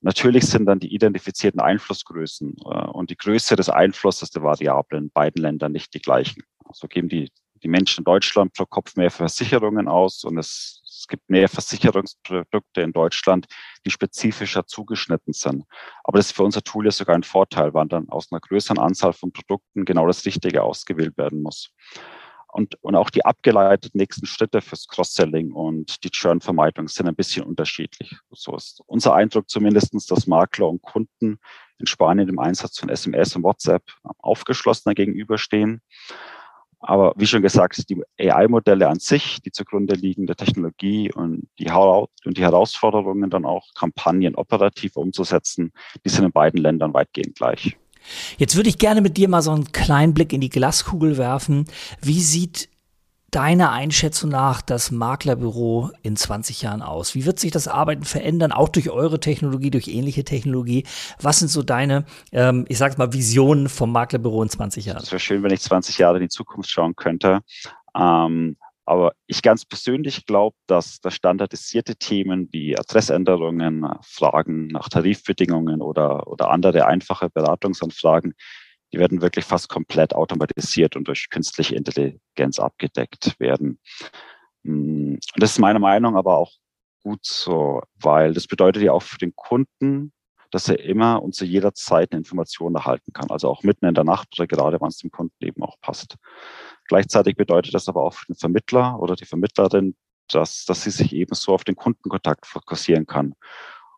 Natürlich 0.00 0.46
sind 0.46 0.64
dann 0.64 0.80
die 0.80 0.94
identifizierten 0.94 1.60
Einflussgrößen 1.60 2.56
äh, 2.64 2.86
und 2.86 3.10
die 3.10 3.16
Größe 3.18 3.56
des 3.56 3.68
Einflusses 3.68 4.30
der 4.30 4.42
Variablen 4.42 5.04
in 5.04 5.10
beiden 5.10 5.42
Ländern 5.42 5.72
nicht 5.72 5.92
die 5.92 6.00
gleichen. 6.00 6.44
So 6.72 6.88
geben 6.88 7.08
die 7.08 7.30
die 7.64 7.68
Menschen 7.68 8.00
in 8.00 8.04
Deutschland 8.04 8.52
pro 8.52 8.66
Kopf 8.66 8.94
mehr 8.96 9.10
Versicherungen 9.10 9.88
aus 9.88 10.22
und 10.24 10.38
es, 10.38 10.82
es 10.86 11.06
gibt 11.08 11.28
mehr 11.28 11.48
Versicherungsprodukte 11.48 12.82
in 12.82 12.92
Deutschland, 12.92 13.46
die 13.84 13.90
spezifischer 13.90 14.66
zugeschnitten 14.66 15.32
sind. 15.32 15.64
Aber 16.04 16.18
das 16.18 16.26
ist 16.26 16.36
für 16.36 16.44
unser 16.44 16.62
Tool 16.62 16.84
ja 16.84 16.90
sogar 16.92 17.16
ein 17.16 17.22
Vorteil, 17.22 17.72
weil 17.74 17.88
dann 17.88 18.08
aus 18.10 18.30
einer 18.30 18.40
größeren 18.40 18.78
Anzahl 18.78 19.14
von 19.14 19.32
Produkten 19.32 19.84
genau 19.84 20.06
das 20.06 20.24
Richtige 20.26 20.62
ausgewählt 20.62 21.16
werden 21.16 21.42
muss. 21.42 21.70
Und, 22.48 22.76
und 22.82 22.94
auch 22.94 23.10
die 23.10 23.24
abgeleiteten 23.24 23.98
nächsten 23.98 24.26
Schritte 24.26 24.60
fürs 24.60 24.86
Cross-Selling 24.86 25.50
und 25.50 26.04
die 26.04 26.10
Churn-Vermeidung 26.10 26.86
sind 26.86 27.08
ein 27.08 27.16
bisschen 27.16 27.44
unterschiedlich. 27.44 28.14
So 28.30 28.54
ist 28.54 28.80
unser 28.86 29.14
Eindruck 29.14 29.50
zumindestens, 29.50 30.06
dass 30.06 30.28
Makler 30.28 30.68
und 30.68 30.80
Kunden 30.80 31.38
in 31.78 31.86
Spanien 31.86 32.28
im 32.28 32.38
Einsatz 32.38 32.78
von 32.78 32.90
SMS 32.90 33.34
und 33.34 33.42
WhatsApp 33.42 33.82
aufgeschlossener 34.18 34.94
gegenüberstehen. 34.94 35.80
Aber 36.86 37.14
wie 37.16 37.26
schon 37.26 37.40
gesagt, 37.40 37.88
die 37.88 38.02
AI-Modelle 38.20 38.88
an 38.88 38.98
sich, 38.98 39.40
die 39.40 39.50
zugrunde 39.50 39.94
liegende 39.94 40.36
Technologie 40.36 41.10
und 41.12 41.48
die, 41.58 41.70
und 41.70 42.36
die 42.36 42.42
Herausforderungen 42.42 43.30
dann 43.30 43.46
auch 43.46 43.72
Kampagnen 43.74 44.34
operativ 44.34 44.96
umzusetzen, 44.96 45.72
die 46.04 46.10
sind 46.10 46.24
in 46.24 46.32
beiden 46.32 46.60
Ländern 46.60 46.92
weitgehend 46.92 47.36
gleich. 47.36 47.76
Jetzt 48.36 48.54
würde 48.54 48.68
ich 48.68 48.78
gerne 48.78 49.00
mit 49.00 49.16
dir 49.16 49.28
mal 49.30 49.40
so 49.40 49.50
einen 49.50 49.72
kleinen 49.72 50.12
Blick 50.12 50.34
in 50.34 50.42
die 50.42 50.50
Glaskugel 50.50 51.16
werfen. 51.16 51.64
Wie 52.02 52.20
sieht 52.20 52.68
deiner 53.34 53.72
Einschätzung 53.72 54.30
nach 54.30 54.62
das 54.62 54.90
Maklerbüro 54.90 55.90
in 56.02 56.16
20 56.16 56.62
Jahren 56.62 56.82
aus? 56.82 57.14
Wie 57.14 57.26
wird 57.26 57.40
sich 57.40 57.50
das 57.50 57.66
Arbeiten 57.66 58.04
verändern, 58.04 58.52
auch 58.52 58.68
durch 58.68 58.90
eure 58.90 59.18
Technologie, 59.18 59.70
durch 59.70 59.88
ähnliche 59.88 60.24
Technologie? 60.24 60.84
Was 61.20 61.40
sind 61.40 61.48
so 61.48 61.62
deine, 61.62 62.04
ähm, 62.32 62.64
ich 62.68 62.78
sage 62.78 62.94
mal, 62.96 63.12
Visionen 63.12 63.68
vom 63.68 63.90
Maklerbüro 63.90 64.42
in 64.42 64.48
20 64.48 64.86
Jahren? 64.86 65.02
Es 65.02 65.10
wäre 65.10 65.20
schön, 65.20 65.42
wenn 65.42 65.52
ich 65.52 65.60
20 65.60 65.98
Jahre 65.98 66.18
in 66.18 66.22
die 66.22 66.28
Zukunft 66.28 66.70
schauen 66.70 66.94
könnte. 66.94 67.40
Ähm, 67.96 68.56
Aber 68.86 69.12
ich 69.26 69.42
ganz 69.42 69.64
persönlich 69.64 70.26
glaube, 70.26 70.56
dass 70.66 71.00
da 71.00 71.10
standardisierte 71.10 71.96
Themen 71.96 72.48
wie 72.52 72.78
Adressänderungen, 72.78 73.86
Fragen 74.02 74.66
nach 74.68 74.88
Tarifbedingungen 74.88 75.80
oder, 75.80 76.26
oder 76.26 76.50
andere 76.50 76.86
einfache 76.86 77.30
Beratungsanfragen, 77.30 78.34
die 78.94 79.00
werden 79.00 79.20
wirklich 79.20 79.44
fast 79.44 79.68
komplett 79.68 80.14
automatisiert 80.14 80.94
und 80.94 81.08
durch 81.08 81.28
künstliche 81.28 81.74
Intelligenz 81.74 82.58
abgedeckt 82.58 83.38
werden. 83.40 83.80
Mm, 84.62 85.14
und 85.14 85.42
das 85.42 85.52
ist 85.52 85.58
meiner 85.58 85.80
Meinung 85.80 86.16
aber 86.16 86.38
auch 86.38 86.52
gut 87.02 87.24
so, 87.24 87.82
weil 87.96 88.32
das 88.32 88.46
bedeutet 88.46 88.82
ja 88.82 88.92
auch 88.92 89.02
für 89.02 89.18
den 89.18 89.34
Kunden, 89.34 90.12
dass 90.52 90.68
er 90.68 90.78
immer 90.78 91.20
und 91.22 91.34
zu 91.34 91.44
jeder 91.44 91.74
Zeit 91.74 92.12
eine 92.12 92.20
Information 92.20 92.76
erhalten 92.76 93.12
kann. 93.12 93.30
Also 93.30 93.48
auch 93.48 93.64
mitten 93.64 93.86
in 93.86 93.94
der 93.94 94.04
Nacht 94.04 94.28
oder 94.38 94.46
gerade, 94.46 94.80
wann 94.80 94.90
es 94.90 94.98
dem 94.98 95.10
Kunden 95.10 95.34
eben 95.44 95.62
auch 95.64 95.76
passt. 95.80 96.16
Gleichzeitig 96.86 97.34
bedeutet 97.34 97.74
das 97.74 97.88
aber 97.88 98.02
auch 98.02 98.14
für 98.14 98.26
den 98.26 98.36
Vermittler 98.36 99.00
oder 99.00 99.16
die 99.16 99.26
Vermittlerin, 99.26 99.96
dass, 100.28 100.64
dass 100.64 100.84
sie 100.84 100.90
sich 100.90 101.12
eben 101.12 101.34
so 101.34 101.52
auf 101.52 101.64
den 101.64 101.74
Kundenkontakt 101.74 102.46
fokussieren 102.46 103.06
kann. 103.06 103.34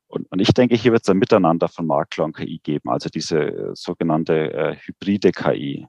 Und, 0.08 0.30
und 0.30 0.38
ich 0.38 0.52
denke, 0.54 0.76
hier 0.76 0.92
wird 0.92 1.02
es 1.02 1.08
ein 1.08 1.18
Miteinander 1.18 1.68
von 1.68 1.86
Makler 1.86 2.25
und 2.25 2.36
KI 2.36 2.60
geben, 2.62 2.90
also 2.90 3.08
diese 3.08 3.40
äh, 3.40 3.70
sogenannte 3.75 4.52
äh, 4.52 4.76
hybride 4.76 5.32
KI. 5.32 5.86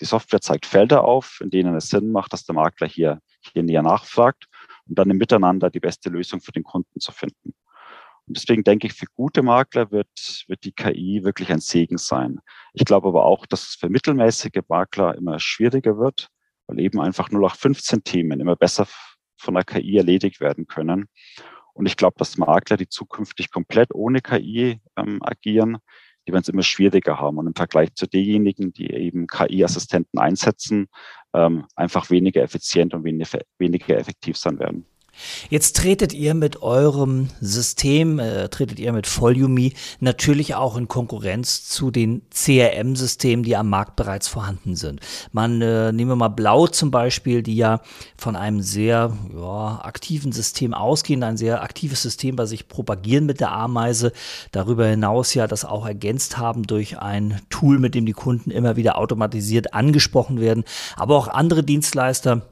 Die 0.00 0.04
Software 0.04 0.40
zeigt 0.40 0.66
Felder 0.66 1.04
auf, 1.04 1.40
in 1.40 1.50
denen 1.50 1.76
es 1.76 1.88
Sinn 1.88 2.10
macht, 2.10 2.32
dass 2.32 2.44
der 2.44 2.56
Makler 2.56 2.88
hier, 2.88 3.20
hier 3.52 3.62
näher 3.62 3.82
nachfragt, 3.82 4.46
um 4.88 4.96
dann 4.96 5.10
im 5.10 5.18
Miteinander 5.18 5.70
die 5.70 5.80
beste 5.80 6.10
Lösung 6.10 6.40
für 6.40 6.52
den 6.52 6.64
Kunden 6.64 6.98
zu 6.98 7.12
finden. 7.12 7.54
Und 8.26 8.36
deswegen 8.36 8.64
denke 8.64 8.86
ich, 8.86 8.92
für 8.92 9.06
gute 9.14 9.42
Makler 9.42 9.90
wird, 9.90 10.44
wird 10.46 10.64
die 10.64 10.72
KI 10.72 11.24
wirklich 11.24 11.50
ein 11.52 11.60
Segen 11.60 11.98
sein. 11.98 12.40
Ich 12.74 12.84
glaube 12.84 13.08
aber 13.08 13.24
auch, 13.24 13.46
dass 13.46 13.68
es 13.68 13.74
für 13.74 13.88
mittelmäßige 13.88 14.62
Makler 14.68 15.16
immer 15.16 15.38
schwieriger 15.38 15.96
wird, 15.98 16.28
weil 16.66 16.80
eben 16.80 17.00
einfach 17.00 17.30
nur 17.30 17.40
noch 17.40 17.56
15 17.56 18.04
Themen 18.04 18.40
immer 18.40 18.56
besser 18.56 18.86
von 19.36 19.54
der 19.54 19.64
KI 19.64 19.96
erledigt 19.96 20.40
werden 20.40 20.66
können. 20.66 21.08
Und 21.74 21.86
ich 21.86 21.96
glaube, 21.96 22.16
dass 22.18 22.38
Makler, 22.38 22.76
die 22.76 22.88
zukünftig 22.88 23.50
komplett 23.50 23.94
ohne 23.94 24.20
KI 24.20 24.80
ähm, 24.96 25.18
agieren, 25.22 25.78
die 26.26 26.32
werden 26.32 26.42
es 26.42 26.48
immer 26.48 26.62
schwieriger 26.62 27.18
haben. 27.18 27.38
Und 27.38 27.46
im 27.46 27.54
Vergleich 27.54 27.94
zu 27.94 28.06
denjenigen, 28.06 28.72
die 28.72 28.90
eben 28.90 29.26
KI-Assistenten 29.26 30.18
einsetzen, 30.18 30.88
ähm, 31.34 31.66
einfach 31.76 32.10
weniger 32.10 32.42
effizient 32.42 32.94
und 32.94 33.04
weniger, 33.04 33.40
weniger 33.58 33.96
effektiv 33.96 34.36
sein 34.36 34.58
werden. 34.58 34.86
Jetzt 35.48 35.76
tretet 35.76 36.12
ihr 36.12 36.34
mit 36.34 36.62
eurem 36.62 37.28
System, 37.40 38.18
äh, 38.18 38.48
tretet 38.48 38.78
ihr 38.78 38.92
mit 38.92 39.06
Volumi 39.06 39.74
natürlich 40.00 40.54
auch 40.54 40.76
in 40.76 40.88
Konkurrenz 40.88 41.68
zu 41.68 41.90
den 41.90 42.22
CRM-Systemen, 42.30 43.44
die 43.44 43.56
am 43.56 43.68
Markt 43.68 43.96
bereits 43.96 44.28
vorhanden 44.28 44.76
sind. 44.76 45.00
Man 45.32 45.60
äh, 45.62 45.92
nehmen 45.92 46.10
wir 46.10 46.16
mal 46.16 46.28
Blau 46.28 46.66
zum 46.66 46.90
Beispiel, 46.90 47.42
die 47.42 47.56
ja 47.56 47.80
von 48.16 48.36
einem 48.36 48.60
sehr 48.62 49.16
ja, 49.34 49.80
aktiven 49.82 50.32
System 50.32 50.74
ausgehen, 50.74 51.22
ein 51.22 51.36
sehr 51.36 51.62
aktives 51.62 52.02
System 52.02 52.36
bei 52.36 52.46
sich 52.46 52.68
propagieren 52.68 53.26
mit 53.26 53.40
der 53.40 53.52
Ameise. 53.52 54.12
Darüber 54.52 54.86
hinaus 54.86 55.34
ja 55.34 55.46
das 55.46 55.64
auch 55.64 55.86
ergänzt 55.86 56.38
haben 56.38 56.64
durch 56.64 56.98
ein 56.98 57.40
Tool, 57.50 57.78
mit 57.78 57.94
dem 57.94 58.06
die 58.06 58.12
Kunden 58.12 58.50
immer 58.50 58.76
wieder 58.76 58.98
automatisiert 58.98 59.74
angesprochen 59.74 60.40
werden. 60.40 60.64
Aber 60.96 61.16
auch 61.16 61.28
andere 61.28 61.62
Dienstleister 61.62 62.42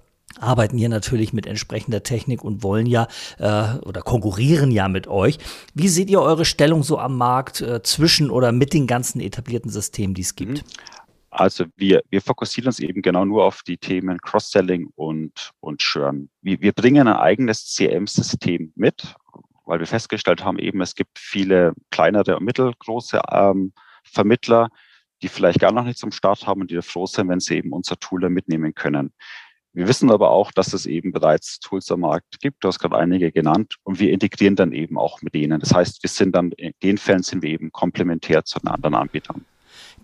arbeiten 0.41 0.79
hier 0.79 0.89
natürlich 0.89 1.33
mit 1.33 1.47
entsprechender 1.47 2.03
Technik 2.03 2.45
und 2.45 2.63
wollen 2.63 2.87
ja 2.87 3.09
äh, 3.39 3.79
oder 3.79 4.03
konkurrieren 4.03 4.71
ja 4.71 4.89
mit 4.89 5.07
euch. 5.07 5.39
Wie 5.75 5.89
seht 5.89 6.11
ihr 6.11 6.21
eure 6.21 6.45
Stellung 6.45 6.83
so 6.83 6.99
am 6.99 7.17
Markt 7.17 7.61
äh, 7.61 7.83
zwischen 7.83 8.31
oder 8.31 8.53
mit 8.53 8.73
den 8.73 8.87
ganzen 8.87 9.21
etablierten 9.21 9.71
Systemen, 9.71 10.15
die 10.15 10.23
es 10.23 10.35
gibt? 10.35 10.65
Mhm. 10.65 10.99
Also 11.31 11.67
wir, 11.77 12.03
wir 12.11 12.23
fokussieren 12.23 12.69
uns 12.69 12.81
eben 12.81 13.03
genau 13.03 13.25
nur 13.25 13.45
auf 13.45 13.63
die 13.63 13.77
Themen 13.77 14.19
Cross-Selling 14.19 14.89
und, 14.97 15.53
und 15.61 15.79
Churn. 15.81 16.31
Wir, 16.41 16.61
wir 16.61 16.73
bringen 16.73 17.07
ein 17.07 17.17
eigenes 17.17 17.67
CM-System 17.67 18.73
mit, 18.77 19.15
weil 19.67 19.79
wir 19.79 19.87
festgestellt 19.87 20.43
haben, 20.43 20.59
eben 20.59 20.81
es 20.81 20.95
gibt 20.95 21.19
viele 21.19 21.75
kleinere 21.91 22.39
und 22.39 22.45
mittelgroße 22.45 23.21
ähm, 23.31 23.73
Vermittler, 24.05 24.71
die 25.23 25.29
vielleicht 25.29 25.61
gar 25.61 25.73
noch 25.73 25.85
nicht 25.85 25.99
zum 25.99 26.13
Start 26.13 26.47
haben 26.47 26.63
und 26.63 26.71
die 26.71 26.81
froh 26.81 27.07
sind, 27.07 27.29
wenn 27.29 27.41
sie 27.41 27.57
eben 27.57 27.73
unser 27.73 27.99
Tool 27.99 28.29
mitnehmen 28.31 28.75
können. 28.75 29.13
Wir 29.79 29.87
wissen 29.87 30.11
aber 30.11 30.31
auch, 30.31 30.51
dass 30.51 30.73
es 30.73 30.87
eben 30.87 31.13
bereits 31.13 31.61
Tools 31.61 31.89
am 31.93 32.01
Markt 32.01 32.41
gibt. 32.41 32.65
Du 32.65 32.69
hast 32.69 32.81
gerade 32.81 32.97
einige 32.97 33.31
genannt 33.31 33.77
und 33.85 34.01
wir 34.01 34.11
integrieren 34.11 34.57
dann 34.57 34.73
eben 34.73 34.99
auch 34.99 35.23
mit 35.23 35.35
denen. 35.35 35.61
Das 35.61 35.73
heißt, 35.73 36.03
wir 36.03 36.11
sind 36.11 36.35
dann 36.35 36.51
in 36.51 36.73
den 36.83 36.99
Fällen 36.99 37.23
sind 37.23 37.45
wir 37.45 37.51
eben 37.51 37.71
komplementär 37.71 38.45
zu 38.45 38.59
den 38.59 38.71
anderen 38.71 38.97
Anbietern. 38.97 39.45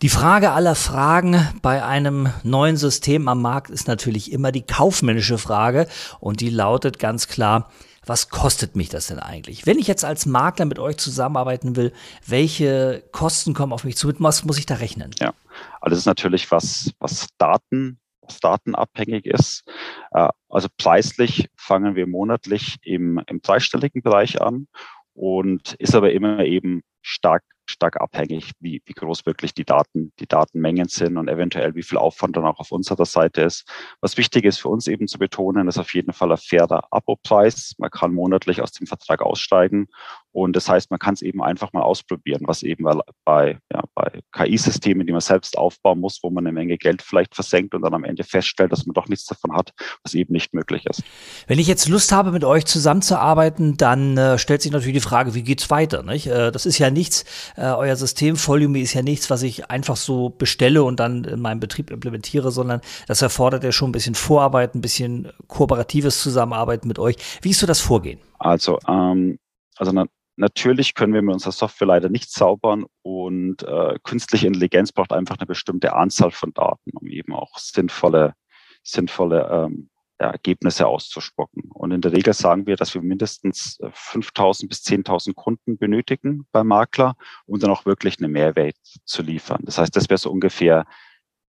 Die 0.00 0.08
Frage 0.08 0.52
aller 0.52 0.76
Fragen 0.76 1.48
bei 1.60 1.84
einem 1.84 2.28
neuen 2.44 2.76
System 2.76 3.26
am 3.26 3.42
Markt 3.42 3.68
ist 3.68 3.88
natürlich 3.88 4.30
immer 4.30 4.52
die 4.52 4.62
kaufmännische 4.62 5.38
Frage 5.38 5.88
und 6.20 6.40
die 6.40 6.50
lautet 6.50 7.00
ganz 7.00 7.26
klar, 7.26 7.68
was 8.06 8.28
kostet 8.28 8.76
mich 8.76 8.90
das 8.90 9.08
denn 9.08 9.18
eigentlich? 9.18 9.66
Wenn 9.66 9.80
ich 9.80 9.88
jetzt 9.88 10.04
als 10.04 10.24
Makler 10.24 10.66
mit 10.66 10.78
euch 10.78 10.98
zusammenarbeiten 10.98 11.74
will, 11.74 11.92
welche 12.24 13.02
Kosten 13.10 13.54
kommen 13.54 13.72
auf 13.72 13.82
mich 13.82 13.96
zu? 13.96 14.06
Mit 14.06 14.20
was 14.20 14.44
muss 14.44 14.58
ich 14.58 14.66
da 14.66 14.76
rechnen? 14.76 15.10
Ja, 15.18 15.32
also 15.80 15.90
das 15.90 15.98
ist 15.98 16.06
natürlich 16.06 16.52
was, 16.52 16.92
was 17.00 17.26
Daten 17.38 17.98
datenabhängig 18.40 19.26
ist. 19.26 19.64
Äh, 20.12 20.28
also 20.48 20.68
preislich 20.76 21.48
fangen 21.56 21.94
wir 21.94 22.06
monatlich 22.06 22.76
im, 22.82 23.20
im 23.26 23.40
dreistelligen 23.40 24.02
Bereich 24.02 24.40
an 24.40 24.68
und 25.14 25.74
ist 25.74 25.94
aber 25.94 26.12
immer 26.12 26.44
eben 26.44 26.82
stark 27.02 27.42
stark 27.66 28.00
abhängig, 28.00 28.52
wie, 28.60 28.82
wie 28.84 28.92
groß 28.92 29.26
wirklich 29.26 29.54
die 29.54 29.64
Daten, 29.64 30.12
die 30.18 30.26
Datenmengen 30.26 30.88
sind 30.88 31.16
und 31.16 31.28
eventuell 31.28 31.74
wie 31.74 31.82
viel 31.82 31.98
Aufwand 31.98 32.36
dann 32.36 32.44
auch 32.44 32.58
auf 32.58 32.72
unserer 32.72 33.06
Seite 33.06 33.42
ist. 33.42 33.68
Was 34.00 34.16
wichtig 34.16 34.44
ist 34.44 34.58
für 34.58 34.68
uns 34.68 34.86
eben 34.86 35.08
zu 35.08 35.18
betonen, 35.18 35.68
ist 35.68 35.78
auf 35.78 35.94
jeden 35.94 36.12
Fall 36.12 36.32
ein 36.32 36.38
fairer 36.38 36.86
Abo-Preis. 36.90 37.74
Man 37.78 37.90
kann 37.90 38.12
monatlich 38.12 38.60
aus 38.60 38.72
dem 38.72 38.86
Vertrag 38.86 39.22
aussteigen 39.22 39.88
und 40.34 40.56
das 40.56 40.68
heißt, 40.68 40.90
man 40.90 40.98
kann 40.98 41.14
es 41.14 41.22
eben 41.22 41.40
einfach 41.44 41.72
mal 41.72 41.82
ausprobieren, 41.82 42.42
was 42.46 42.64
eben 42.64 42.84
bei, 43.24 43.56
ja, 43.72 43.84
bei 43.94 44.20
KI-Systemen, 44.32 45.06
die 45.06 45.12
man 45.12 45.20
selbst 45.20 45.56
aufbauen 45.56 46.00
muss, 46.00 46.18
wo 46.24 46.30
man 46.30 46.44
eine 46.44 46.52
Menge 46.52 46.76
Geld 46.76 47.02
vielleicht 47.02 47.36
versenkt 47.36 47.72
und 47.72 47.82
dann 47.82 47.94
am 47.94 48.02
Ende 48.02 48.24
feststellt, 48.24 48.72
dass 48.72 48.84
man 48.84 48.94
doch 48.94 49.06
nichts 49.06 49.26
davon 49.26 49.54
hat, 49.54 49.72
was 50.02 50.12
eben 50.14 50.32
nicht 50.32 50.52
möglich 50.52 50.86
ist. 50.86 51.04
Wenn 51.46 51.60
ich 51.60 51.68
jetzt 51.68 51.88
Lust 51.88 52.10
habe, 52.10 52.32
mit 52.32 52.42
euch 52.42 52.64
zusammenzuarbeiten, 52.66 53.76
dann 53.76 54.18
äh, 54.18 54.36
stellt 54.36 54.60
sich 54.60 54.72
natürlich 54.72 54.96
die 54.96 55.08
Frage, 55.08 55.36
wie 55.36 55.44
geht's 55.44 55.70
weiter? 55.70 56.02
Nicht? 56.02 56.26
Äh, 56.26 56.50
das 56.50 56.66
ist 56.66 56.78
ja 56.78 56.90
nichts, 56.90 57.24
äh, 57.56 57.66
euer 57.66 57.94
System 57.94 58.36
Volume 58.36 58.80
ist 58.80 58.92
ja 58.92 59.02
nichts, 59.02 59.30
was 59.30 59.44
ich 59.44 59.70
einfach 59.70 59.96
so 59.96 60.30
bestelle 60.30 60.82
und 60.82 60.98
dann 60.98 61.22
in 61.22 61.40
meinem 61.40 61.60
Betrieb 61.60 61.92
implementiere, 61.92 62.50
sondern 62.50 62.80
das 63.06 63.22
erfordert 63.22 63.62
ja 63.62 63.70
schon 63.70 63.90
ein 63.90 63.92
bisschen 63.92 64.16
Vorarbeit, 64.16 64.74
ein 64.74 64.80
bisschen 64.80 65.30
kooperatives 65.46 66.20
Zusammenarbeiten 66.20 66.88
mit 66.88 66.98
euch. 66.98 67.14
Wie 67.40 67.50
ist 67.50 67.60
so 67.60 67.68
das 67.68 67.80
Vorgehen? 67.80 68.18
Also, 68.40 68.80
ähm, 68.88 69.38
also 69.76 69.92
natürlich 70.36 70.94
können 70.94 71.14
wir 71.14 71.22
mit 71.22 71.32
unserer 71.32 71.52
Software 71.52 71.88
leider 71.88 72.08
nicht 72.08 72.30
zaubern 72.30 72.84
und 73.02 73.62
äh, 73.62 73.98
künstliche 74.02 74.46
Intelligenz 74.46 74.92
braucht 74.92 75.12
einfach 75.12 75.38
eine 75.38 75.46
bestimmte 75.46 75.94
Anzahl 75.94 76.30
von 76.30 76.52
Daten, 76.52 76.90
um 76.94 77.06
eben 77.06 77.34
auch 77.34 77.58
sinnvolle, 77.58 78.34
sinnvolle 78.82 79.48
ähm, 79.50 79.90
Ergebnisse 80.18 80.86
auszuspucken. 80.86 81.70
Und 81.72 81.90
in 81.90 82.00
der 82.00 82.12
Regel 82.12 82.32
sagen 82.32 82.66
wir, 82.66 82.76
dass 82.76 82.94
wir 82.94 83.02
mindestens 83.02 83.78
5000 83.92 84.64
äh, 84.64 84.68
bis 84.68 84.82
10.000 84.84 85.34
Kunden 85.34 85.76
benötigen 85.76 86.46
beim 86.52 86.68
Makler, 86.68 87.16
um 87.46 87.58
dann 87.58 87.70
auch 87.70 87.84
wirklich 87.84 88.18
eine 88.18 88.28
Mehrwert 88.28 88.76
zu 89.04 89.22
liefern. 89.22 89.62
Das 89.64 89.78
heißt, 89.78 89.94
das 89.96 90.08
wäre 90.08 90.18
so 90.18 90.30
ungefähr 90.30 90.86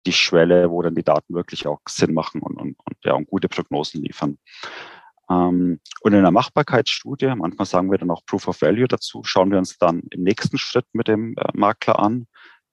die 0.07 0.13
Schwelle, 0.13 0.71
wo 0.71 0.83
dann 0.83 0.95
die 0.95 1.03
Daten 1.03 1.35
wirklich 1.35 1.67
auch 1.67 1.81
Sinn 1.89 2.15
machen 2.15 2.41
und, 2.41 2.57
und, 2.57 2.77
und, 2.79 2.97
ja, 3.05 3.15
und 3.15 3.27
gute 3.29 3.49
Prognosen 3.49 4.03
liefern. 4.03 4.39
Ähm, 5.31 5.81
und 6.03 6.13
in 6.13 6.23
der 6.23 6.31
Machbarkeitsstudie, 6.31 7.35
manchmal 7.37 7.67
sagen 7.67 7.91
wir 7.91 7.99
dann 7.99 8.11
auch 8.11 8.25
Proof 8.27 8.49
of 8.49 8.63
Value 8.63 8.89
dazu, 8.89 9.23
schauen 9.25 9.51
wir 9.51 9.59
uns 9.59 9.79
dann 9.79 10.03
im 10.11 10.23
nächsten 10.23 10.59
Schritt 10.59 10.87
mit 10.93 11.09
dem 11.09 11.35
äh, 11.37 11.49
Makler 11.55 11.99
an, 11.99 12.27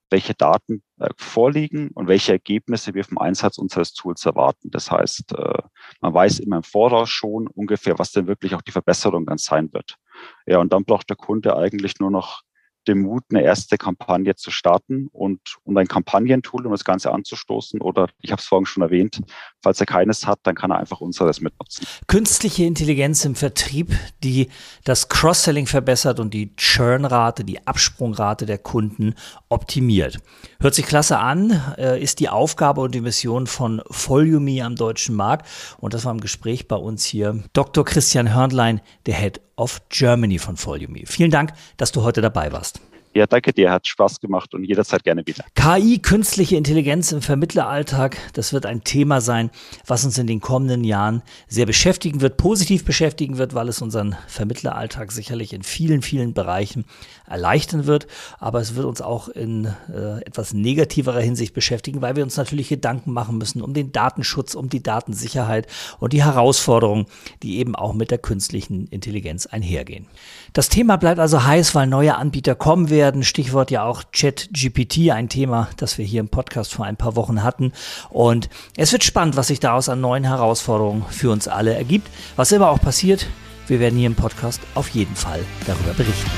welche 0.09 0.35
Daten 0.35 0.83
äh, 0.99 1.09
vorliegen 1.17 1.89
und 1.89 2.07
welche 2.07 2.33
Ergebnisse 2.33 2.93
wir 2.93 3.03
vom 3.03 3.17
Einsatz 3.17 3.57
unseres 3.57 3.93
Tools 3.93 4.25
erwarten. 4.25 4.69
Das 4.69 4.91
heißt, 4.91 5.33
äh, 5.35 5.57
man 6.01 6.13
weiß 6.13 6.39
immer 6.39 6.57
im 6.57 6.63
Voraus 6.63 7.09
schon 7.09 7.47
ungefähr, 7.47 7.97
was 7.97 8.11
denn 8.11 8.27
wirklich 8.27 8.53
auch 8.53 8.61
die 8.61 8.71
Verbesserung 8.71 9.25
dann 9.25 9.39
sein 9.39 9.73
wird. 9.73 9.97
Ja, 10.45 10.59
und 10.59 10.71
dann 10.71 10.85
braucht 10.85 11.09
der 11.09 11.17
Kunde 11.17 11.57
eigentlich 11.57 11.99
nur 11.99 12.11
noch 12.11 12.43
den 12.87 12.99
Mut, 12.99 13.23
eine 13.29 13.43
erste 13.43 13.77
Kampagne 13.77 14.35
zu 14.35 14.51
starten 14.51 15.07
und, 15.11 15.39
und 15.63 15.77
ein 15.77 15.87
Kampagnentool, 15.87 16.65
um 16.65 16.71
das 16.71 16.83
Ganze 16.83 17.11
anzustoßen. 17.11 17.81
Oder 17.81 18.07
ich 18.21 18.31
habe 18.31 18.39
es 18.39 18.45
vorhin 18.45 18.65
schon 18.65 18.83
erwähnt, 18.83 19.21
falls 19.61 19.79
er 19.79 19.85
keines 19.85 20.27
hat, 20.27 20.39
dann 20.43 20.55
kann 20.55 20.71
er 20.71 20.77
einfach 20.77 21.01
unseres 21.01 21.41
mitnutzen. 21.41 21.85
Künstliche 22.07 22.65
Intelligenz 22.65 23.25
im 23.25 23.35
Vertrieb, 23.35 23.91
die 24.23 24.49
das 24.83 25.09
Cross-Selling 25.09 25.67
verbessert 25.67 26.19
und 26.19 26.33
die 26.33 26.55
Churn-Rate, 26.55 27.43
die 27.43 27.65
Absprungrate 27.65 28.45
der 28.45 28.57
Kunden 28.57 29.15
optimiert. 29.49 30.19
Hört 30.59 30.75
sich 30.75 30.85
klasse 30.85 31.19
an, 31.19 31.61
äh, 31.77 32.01
ist 32.01 32.19
die 32.19 32.29
Aufgabe 32.29 32.81
und 32.81 32.93
die 32.95 33.01
Mission 33.01 33.47
von 33.47 33.81
Volumi 33.87 34.61
am 34.61 34.75
deutschen 34.75 35.15
Markt. 35.15 35.47
Und 35.79 35.93
das 35.93 36.05
war 36.05 36.11
im 36.11 36.21
Gespräch 36.21 36.67
bei 36.67 36.75
uns 36.75 37.05
hier 37.05 37.43
Dr. 37.53 37.85
Christian 37.85 38.33
Hörnlein, 38.33 38.81
der 39.05 39.15
Head 39.15 39.41
of 39.55 39.81
Germany 39.89 40.39
von 40.39 40.57
Volumi. 40.57 41.05
Vielen 41.05 41.31
Dank, 41.31 41.53
dass 41.77 41.91
du 41.91 42.03
heute 42.03 42.21
dabei 42.21 42.51
warst. 42.51 42.81
Ja, 43.15 43.27
danke 43.27 43.53
dir, 43.53 43.69
hat 43.69 43.85
Spaß 43.85 44.19
gemacht 44.19 44.55
und 44.55 44.63
jederzeit 44.63 45.03
gerne 45.03 45.25
wieder. 45.27 45.45
KI, 45.53 45.99
künstliche 45.99 46.55
Intelligenz 46.55 47.11
im 47.11 47.21
Vermittleralltag, 47.21 48.17
das 48.33 48.53
wird 48.53 48.65
ein 48.65 48.83
Thema 48.83 49.21
sein, 49.21 49.51
was 49.85 50.03
uns 50.03 50.17
in 50.17 50.25
den 50.25 50.41
kommenden 50.41 50.83
Jahren 50.83 51.21
sehr 51.47 51.67
beschäftigen 51.67 52.21
wird, 52.21 52.37
positiv 52.37 52.85
beschäftigen 52.85 53.37
wird, 53.37 53.53
weil 53.53 53.69
es 53.69 53.83
unseren 53.83 54.15
Vermittleralltag 54.25 55.11
sicherlich 55.11 55.53
in 55.53 55.61
vielen, 55.61 56.01
vielen 56.01 56.33
Bereichen 56.33 56.85
erleichtern 57.27 57.85
wird. 57.85 58.07
Aber 58.39 58.59
es 58.59 58.73
wird 58.73 58.87
uns 58.87 58.99
auch 58.99 59.27
in 59.27 59.65
äh, 59.93 60.21
etwas 60.25 60.53
negativerer 60.53 61.21
Hinsicht 61.21 61.53
beschäftigen, 61.53 62.01
weil 62.01 62.15
wir 62.15 62.23
uns 62.23 62.35
natürlich 62.35 62.69
Gedanken 62.69 63.13
machen 63.13 63.37
müssen 63.37 63.61
um 63.61 63.75
den 63.75 63.91
Datenschutz, 63.91 64.55
um 64.55 64.69
die 64.69 64.81
Datensicherheit 64.81 65.67
und 65.99 66.13
die 66.13 66.23
Herausforderungen, 66.23 67.05
die 67.43 67.59
eben 67.59 67.75
auch 67.75 67.93
mit 67.93 68.09
der 68.09 68.17
künstlichen 68.17 68.87
Intelligenz 68.87 69.45
einhergehen. 69.45 70.07
Das 70.53 70.69
Thema 70.69 70.97
bleibt 70.97 71.19
also 71.19 71.43
heiß, 71.43 71.75
weil 71.75 71.85
neue 71.85 72.15
Anbieter 72.15 72.55
kommen 72.55 72.89
werden 72.89 73.02
werden. 73.03 73.23
Stichwort 73.23 73.69
ja 73.69 73.83
auch 73.83 74.03
ChatGPT, 74.13 75.11
ein 75.11 75.27
Thema, 75.27 75.67
das 75.75 75.97
wir 75.97 76.05
hier 76.05 76.21
im 76.21 76.29
Podcast 76.29 76.73
vor 76.73 76.85
ein 76.85 76.95
paar 76.95 77.17
Wochen 77.17 77.43
hatten. 77.43 77.73
Und 78.09 78.47
es 78.77 78.93
wird 78.93 79.03
spannend, 79.03 79.35
was 79.35 79.47
sich 79.47 79.59
daraus 79.59 79.89
an 79.89 79.99
neuen 79.99 80.23
Herausforderungen 80.23 81.03
für 81.09 81.29
uns 81.29 81.49
alle 81.49 81.73
ergibt. 81.73 82.07
Was 82.37 82.53
immer 82.53 82.69
auch 82.69 82.79
passiert, 82.79 83.27
wir 83.67 83.81
werden 83.81 83.99
hier 83.99 84.07
im 84.07 84.15
Podcast 84.15 84.61
auf 84.73 84.87
jeden 84.89 85.17
Fall 85.17 85.41
darüber 85.67 85.93
berichten. 85.93 86.31